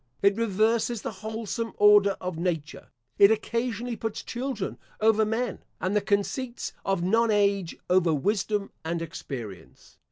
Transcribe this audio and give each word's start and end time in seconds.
It 0.23 0.35
reverses 0.35 1.03
the 1.03 1.11
wholesome 1.21 1.73
order 1.77 2.17
of 2.19 2.35
nature. 2.39 2.87
It 3.19 3.29
occasionally 3.29 3.95
puts 3.95 4.23
children 4.23 4.79
over 4.99 5.23
men, 5.25 5.59
and 5.79 5.95
the 5.95 6.01
conceits 6.01 6.73
of 6.83 7.03
nonage 7.03 7.77
over 7.87 8.11
wisdom 8.11 8.71
and 8.83 8.99
experience. 9.03 9.99